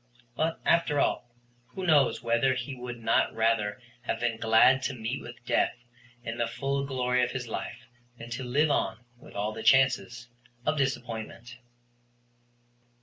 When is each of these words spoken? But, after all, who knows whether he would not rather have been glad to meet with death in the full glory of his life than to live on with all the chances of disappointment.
But, 0.35 0.59
after 0.65 0.99
all, 0.99 1.29
who 1.67 1.85
knows 1.85 2.23
whether 2.23 2.55
he 2.55 2.73
would 2.73 2.97
not 2.97 3.35
rather 3.35 3.79
have 4.01 4.19
been 4.19 4.37
glad 4.39 4.81
to 4.81 4.95
meet 4.95 5.21
with 5.21 5.45
death 5.45 5.77
in 6.23 6.39
the 6.39 6.47
full 6.47 6.87
glory 6.87 7.23
of 7.23 7.33
his 7.33 7.47
life 7.47 7.85
than 8.17 8.31
to 8.31 8.43
live 8.43 8.71
on 8.71 9.05
with 9.19 9.35
all 9.35 9.51
the 9.53 9.61
chances 9.61 10.27
of 10.65 10.75
disappointment. 10.75 11.57